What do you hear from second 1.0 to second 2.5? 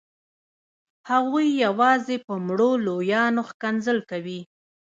هغوی یوازې په